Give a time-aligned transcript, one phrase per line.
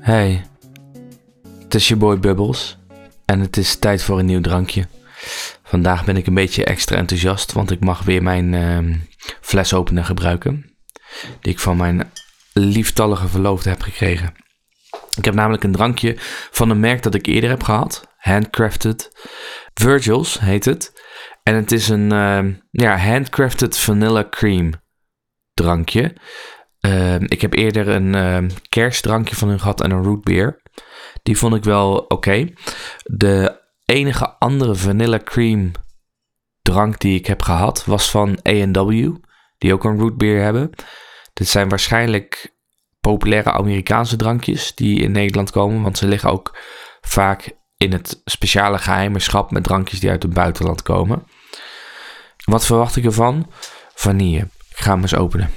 [0.00, 0.46] Hey,
[1.62, 2.78] het is je boy Bubbles
[3.24, 4.86] en het is tijd voor een nieuw drankje.
[5.62, 8.96] Vandaag ben ik een beetje extra enthousiast, want ik mag weer mijn ehm,
[9.40, 10.76] flesopener gebruiken.
[11.40, 12.12] Die ik van mijn
[12.52, 14.34] lieftallige verloofde heb gekregen.
[15.16, 16.14] Ik heb namelijk een drankje
[16.50, 18.08] van een merk dat ik eerder heb gehad.
[18.16, 19.28] Handcrafted.
[19.74, 20.92] Virgils heet het.
[21.42, 24.72] En het is een ehm, ja, handcrafted vanilla cream
[25.54, 26.14] drankje.
[26.80, 30.62] Ehm, ik heb eerder een ehm, kerstdrankje van hun gehad en een root beer.
[31.22, 32.48] Die vond ik wel oké.
[33.04, 35.72] De enige andere vanilla cream
[36.62, 39.14] drank die ik heb gehad was van A&W.
[39.58, 40.70] Die ook een root beer hebben.
[41.32, 42.54] Dit zijn waarschijnlijk
[43.00, 45.82] populaire Amerikaanse drankjes die in Nederland komen.
[45.82, 46.58] Want ze liggen ook
[47.00, 51.26] vaak in het speciale geheime schap met drankjes die uit het buitenland komen.
[52.44, 53.50] Wat verwacht ik ervan?
[53.94, 54.48] Vanille.
[54.70, 55.50] Ik ga hem eens openen.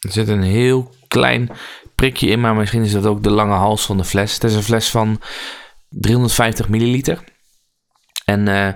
[0.00, 1.50] Er zit een heel klein
[1.94, 4.34] prikje in, maar misschien is dat ook de lange hals van de fles.
[4.34, 5.22] Het is een fles van
[5.88, 7.24] 350 milliliter.
[8.24, 8.72] En uh,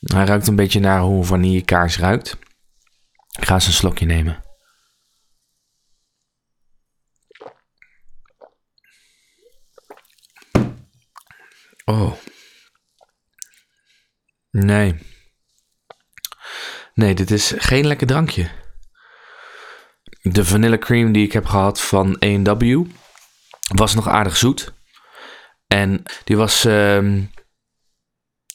[0.00, 2.36] hij ruikt een beetje naar hoe vanillekaars ruikt.
[3.38, 4.44] Ik ga eens een slokje nemen.
[11.84, 12.12] Oh.
[14.50, 14.98] Nee.
[16.94, 18.65] Nee, dit is geen lekker drankje.
[20.28, 22.84] De vanilla cream die ik heb gehad van A&W
[23.74, 24.72] was nog aardig zoet.
[25.66, 27.30] En die was uh, uh,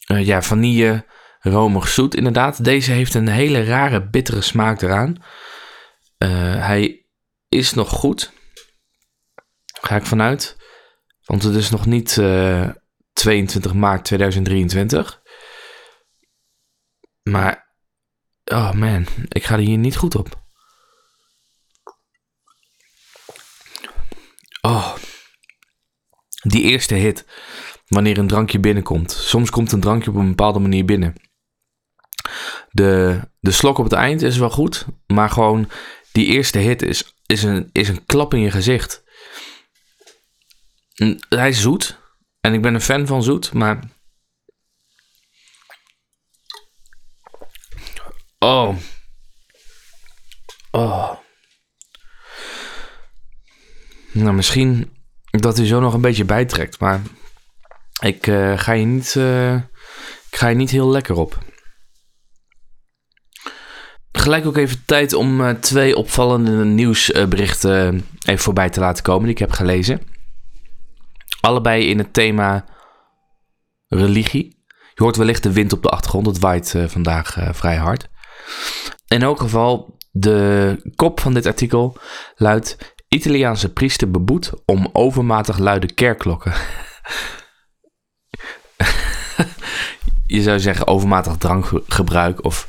[0.08, 1.05] ja, vanille,
[1.39, 2.64] romig zoet inderdaad.
[2.64, 5.16] Deze heeft een hele rare bittere smaak eraan.
[6.17, 7.05] Uh, hij
[7.49, 8.31] is nog goed.
[9.81, 10.58] Ga ik vanuit.
[11.25, 12.22] Want het is nog niet
[13.14, 15.22] 22 maart 2023.
[17.23, 17.76] Maar,
[18.43, 20.39] oh man, ik ga er hier niet goed op.
[24.61, 24.95] Oh,
[26.41, 27.25] die eerste hit.
[27.87, 29.11] Wanneer een drankje binnenkomt.
[29.11, 31.15] Soms komt een drankje op een bepaalde manier binnen.
[32.69, 34.85] De, de slok op het eind is wel goed.
[35.07, 35.69] Maar gewoon
[36.11, 39.03] die eerste hit is, is, een, is een klap in je gezicht.
[41.29, 41.99] Hij is zoet.
[42.39, 43.53] En ik ben een fan van zoet.
[43.53, 43.79] Maar.
[48.39, 48.75] Oh.
[50.71, 51.15] Oh.
[54.11, 55.01] Nou, misschien
[55.39, 57.02] dat hij zo nog een beetje bijtrekt, maar
[58.02, 59.55] ik uh, ga je niet, uh,
[60.30, 61.37] ik ga je niet heel lekker op.
[64.11, 69.31] Gelijk ook even tijd om uh, twee opvallende nieuwsberichten even voorbij te laten komen die
[69.31, 70.02] ik heb gelezen.
[71.41, 72.65] Allebei in het thema
[73.87, 74.59] religie.
[74.93, 78.08] Je hoort wellicht de wind op de achtergrond, het waait vandaag vrij hard.
[79.08, 81.97] In elk geval, de kop van dit artikel
[82.36, 86.54] luidt: Italiaanse priester beboet om overmatig luide kerkklokken.
[90.27, 92.67] je zou zeggen overmatig drankgebruik of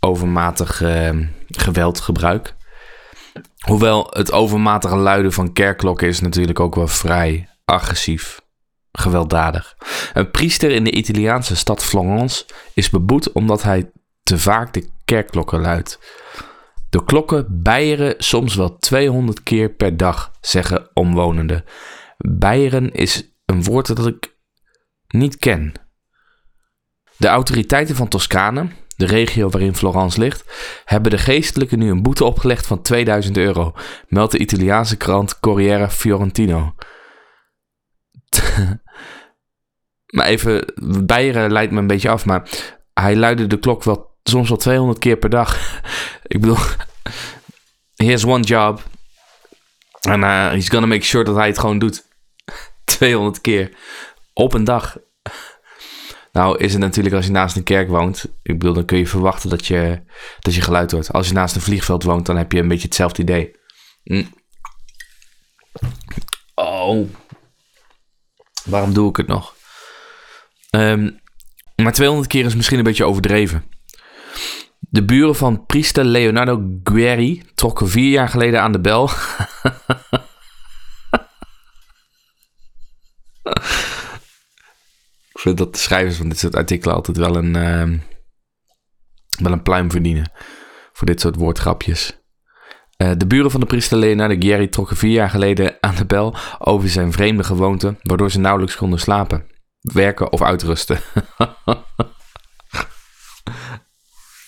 [0.00, 2.54] overmatig uh, geweldgebruik.
[3.60, 8.40] Hoewel het overmatige luiden van kerkklokken is natuurlijk ook wel vrij agressief,
[8.92, 9.76] gewelddadig.
[10.12, 13.90] Een priester in de Italiaanse stad Florence is beboet omdat hij
[14.22, 15.98] te vaak de kerkklokken luidt.
[16.90, 21.64] De klokken bijeren soms wel 200 keer per dag, zeggen omwonenden.
[22.16, 24.36] Bijeren is een woord dat ik
[25.08, 25.72] niet ken.
[27.16, 30.44] De autoriteiten van Toscane, de regio waarin Florence ligt,
[30.84, 33.74] hebben de geestelijke nu een boete opgelegd van 2000 euro,
[34.08, 36.74] meldt de Italiaanse krant Corriere Fiorentino.
[40.16, 40.72] maar even,
[41.06, 42.50] bijeren leidt me een beetje af, maar
[42.94, 45.80] hij luidde de klok wel soms wel 200 keer per dag.
[46.26, 46.58] ik bedoel,
[47.94, 48.82] here's one job.
[50.00, 52.08] En uh, he's gonna make sure dat hij het gewoon doet.
[52.84, 53.76] 200 keer
[54.32, 54.96] op een dag.
[56.32, 58.24] Nou is het natuurlijk als je naast een kerk woont.
[58.42, 60.02] Ik bedoel, dan kun je verwachten dat je,
[60.40, 61.12] dat je geluid hoort.
[61.12, 63.50] Als je naast een vliegveld woont, dan heb je een beetje hetzelfde idee.
[64.04, 64.34] Mm.
[66.54, 67.08] Oh.
[68.64, 69.54] Waarom doe ik het nog?
[70.70, 71.20] Um,
[71.76, 73.64] maar 200 keer is misschien een beetje overdreven.
[74.92, 79.04] De buren van priester Leonardo Guerri trokken vier jaar geleden aan de bel.
[85.32, 87.98] Ik vind dat de schrijvers van dit soort artikelen altijd wel een, uh,
[89.42, 90.32] wel een pluim verdienen.
[90.92, 92.18] Voor dit soort woordgrapjes.
[92.96, 96.36] Uh, de buren van de priester Leonardo Guerri trokken vier jaar geleden aan de bel
[96.58, 99.46] over zijn vreemde gewoonte, waardoor ze nauwelijks konden slapen,
[99.80, 100.98] werken of uitrusten.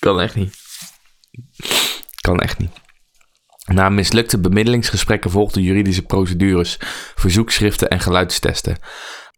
[0.03, 0.57] Kan echt niet.
[2.21, 2.71] Kan echt niet.
[3.65, 6.77] Na mislukte bemiddelingsgesprekken volgden juridische procedures,
[7.15, 8.77] verzoekschriften en geluidstesten.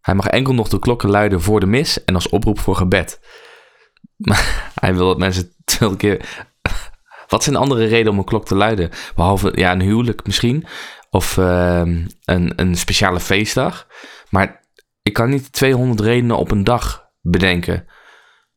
[0.01, 3.21] Hij mag enkel nog de klokken luiden voor de mis en als oproep voor gebed.
[4.29, 6.47] Maar hij wil dat mensen twee keer.
[7.29, 8.91] Wat zijn andere redenen om een klok te luiden?
[9.15, 10.67] Behalve ja, een huwelijk misschien.
[11.11, 13.87] Of ehm, een, een speciale feestdag.
[14.31, 14.65] Maar
[15.03, 17.87] ik kan niet 200 redenen op een dag bedenken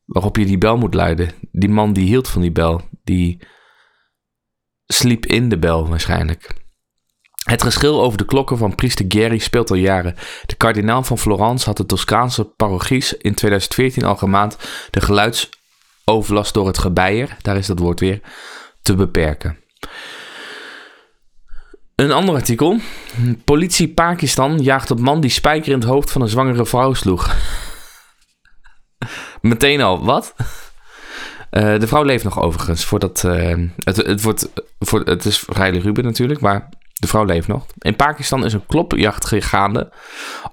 [0.08, 1.30] waarop je die bel moet luiden.
[1.52, 3.40] Die man die hield van die bel, die
[4.86, 6.54] sliep in de bel waarschijnlijk.
[7.44, 10.14] Het geschil over de klokken van priester Geri speelt al jaren.
[10.46, 14.56] De kardinaal van Florence had de Toscaanse parochies in 2014 al gemaand
[14.90, 18.20] de geluidsoverlast door het gebeier, daar is dat woord weer,
[18.82, 19.58] te beperken.
[21.94, 22.78] Een ander artikel.
[23.44, 27.36] Politie Pakistan jaagt op man die spijker in het hoofd van een zwangere vrouw sloeg.
[29.40, 30.34] Meteen al, wat?
[31.50, 32.84] Uh, de vrouw leeft nog overigens.
[32.84, 34.48] Voordat, uh, het, het, wordt,
[34.78, 37.66] voor, het is vrij Ruben natuurlijk, maar de vrouw leeft nog.
[37.78, 39.92] In Pakistan is een klopjacht gaande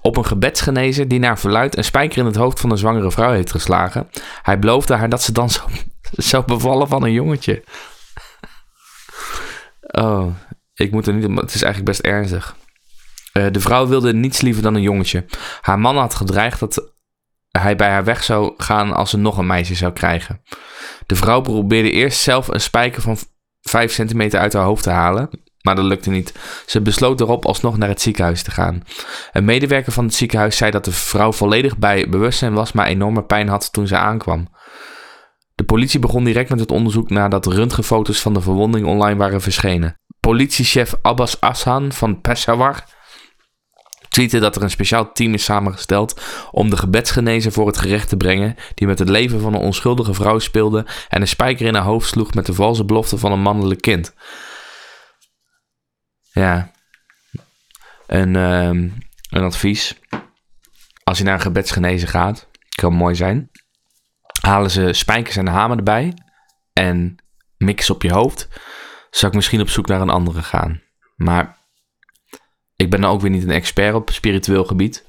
[0.01, 3.31] op een gebedsgenezer die naar verluid een spijker in het hoofd van een zwangere vrouw
[3.31, 4.09] heeft geslagen.
[4.41, 5.49] Hij beloofde haar dat ze dan
[6.11, 7.63] zou, bevallen van een jongetje.
[9.87, 10.27] Oh,
[10.73, 11.39] ik moet er niet...
[11.39, 12.55] Het is eigenlijk best ernstig.
[13.33, 15.25] Uh, de vrouw wilde niets liever dan een jongetje.
[15.61, 16.91] Haar man had gedreigd dat
[17.61, 20.41] hij bij haar weg zou gaan als ze nog een meisje zou krijgen.
[21.05, 23.17] De vrouw probeerde eerst zelf een spijker van
[23.61, 25.29] 5 centimeter uit haar hoofd te halen,
[25.61, 26.33] maar dat lukte niet.
[26.65, 28.83] Ze besloot erop alsnog naar het ziekenhuis te gaan.
[29.31, 33.23] Een medewerker van het ziekenhuis zei dat de vrouw volledig bij bewustzijn was, maar enorme
[33.23, 34.47] pijn had toen ze aankwam.
[35.55, 39.99] De politie begon direct met het onderzoek nadat röntgenfoto's van de verwonding online waren verschenen.
[40.19, 42.83] Politiechef Abbas Ashan van Peshawar
[44.15, 46.21] tweette dat er een speciaal team is samengesteld
[46.51, 50.13] om de gebedsgenezer voor het gerecht te brengen, die met het leven van een onschuldige
[50.13, 53.41] vrouw speelde en een spijker in haar hoofd sloeg met de valse belofte van een
[53.41, 54.13] mannelijk kind.
[56.31, 56.71] Ja,
[58.07, 58.89] een, ehm,
[59.29, 59.99] een advies.
[61.03, 63.49] Als je naar een gebedsgenezer gaat, kan mooi zijn.
[64.41, 66.13] Halen ze spijkers en hamer erbij
[66.73, 67.15] en
[67.57, 68.47] mix op je hoofd.
[69.09, 70.81] Zou ik misschien op zoek naar een andere gaan.
[71.15, 71.57] Maar
[72.75, 75.05] ik ben ook weer niet een expert op spiritueel gebied.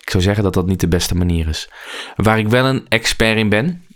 [0.00, 1.70] Ik zou zeggen dat dat niet de beste manier is.
[2.16, 3.86] Waar ik wel een expert in ben.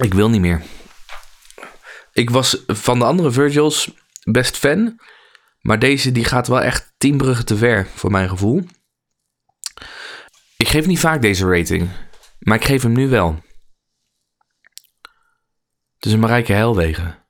[0.00, 0.62] Ik wil niet meer.
[2.12, 3.90] Ik was van de andere Virgils
[4.24, 5.00] best fan.
[5.60, 8.64] Maar deze die gaat wel echt tien bruggen te ver voor mijn gevoel.
[10.56, 11.90] Ik geef niet vaak deze rating.
[12.38, 13.42] Maar ik geef hem nu wel.
[15.94, 17.27] Het is een Marijke Helwegen.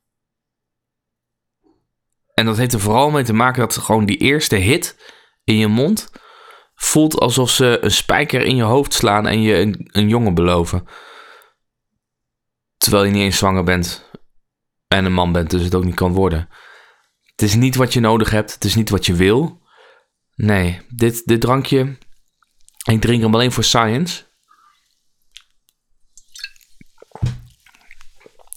[2.38, 5.12] En dat heeft er vooral mee te maken dat gewoon die eerste hit
[5.44, 6.10] in je mond
[6.74, 10.88] voelt alsof ze een spijker in je hoofd slaan en je een, een jongen beloven.
[12.76, 14.10] Terwijl je niet eens zwanger bent
[14.88, 16.48] en een man bent, dus het ook niet kan worden.
[17.22, 19.62] Het is niet wat je nodig hebt, het is niet wat je wil.
[20.34, 21.98] Nee, dit, dit drankje,
[22.84, 24.24] ik drink hem alleen voor science.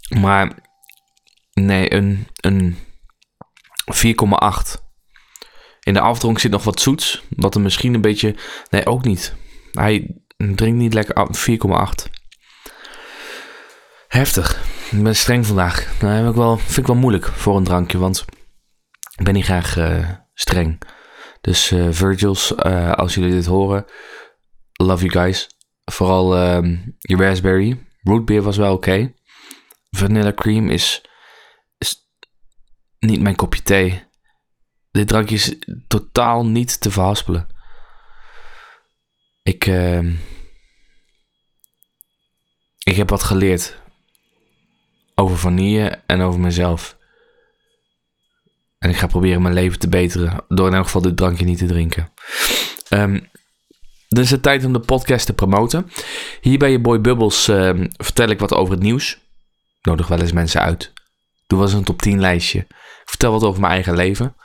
[0.10, 0.58] Maar
[1.54, 2.78] nee, een, een
[3.96, 4.90] 4,8.
[5.80, 8.36] In de afdronk zit nog wat zoets, wat er misschien een beetje...
[8.70, 9.36] Nee, ook niet.
[9.72, 11.28] Hij drinkt niet lekker
[12.06, 12.10] 4,8.
[14.08, 14.64] Heftig.
[14.92, 15.88] Ik ben streng vandaag.
[16.02, 18.26] Nou, heb ik wel, vind ik wel moeilijk voor een drankje, want
[19.16, 20.82] ik ben niet graag uh, streng.
[21.42, 23.86] Dus uh, Virgils, uh, als jullie dit horen,
[24.74, 25.50] love you guys.
[25.86, 27.86] Vooral um, je raspberry.
[28.04, 29.14] Root beer was wel oké.
[29.90, 31.06] Vanilla cream is
[33.06, 34.04] niet mijn kopje thee.
[34.92, 35.56] Dit drankje is
[35.88, 37.48] totaal niet te verhaspelen.
[39.44, 40.14] Ik, uh,
[42.84, 43.80] ik heb wat geleerd
[45.16, 46.98] over vanille en over mezelf.
[48.78, 51.58] En ik ga proberen mijn leven te beteren door in elk geval dit drankje niet
[51.58, 52.12] te drinken.
[52.90, 53.30] Um,
[54.08, 55.92] dan is het tijd om de podcast te promoten.
[56.42, 59.20] Hier bij je Boy Bubbles uh, vertel ik wat over het nieuws.
[59.82, 60.94] Nodig wel eens mensen uit.
[61.48, 62.68] Doe eens een top 10 lijstje
[63.12, 64.36] vertel wat over mijn eigen leven.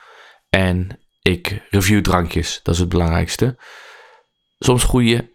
[0.49, 2.61] En ik review drankjes.
[2.63, 3.57] Dat is het belangrijkste.
[4.59, 5.31] Soms goede,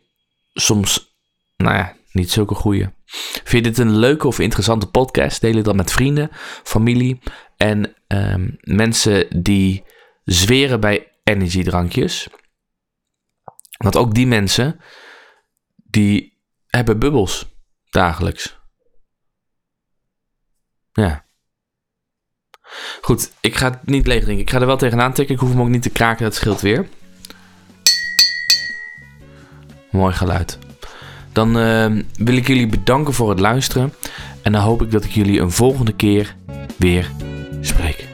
[0.53, 1.15] soms,
[1.57, 2.93] nou ja, niet zulke goede.
[3.05, 5.41] Vind je dit een leuke of interessante podcast?
[5.41, 6.29] Deel het dan met vrienden,
[6.63, 7.19] familie
[7.57, 9.83] en ehm, mensen die
[10.23, 12.27] zweren bij energiedrankjes.
[13.77, 14.79] Want ook die mensen,
[15.75, 17.55] die hebben bubbels
[17.89, 18.59] dagelijks.
[20.91, 21.25] Ja.
[23.01, 24.43] Goed, ik ga het niet leeg drinken.
[24.43, 25.35] Ik ga er wel tegenaan tikken.
[25.35, 26.87] Ik hoef hem ook niet te kraken, dat scheelt weer.
[29.91, 30.57] Mooi geluid.
[31.31, 33.93] Dan eh, wil ik jullie bedanken voor het luisteren.
[34.41, 36.35] En dan hoop ik dat ik jullie een volgende keer
[36.77, 37.11] weer
[37.61, 38.10] spreek.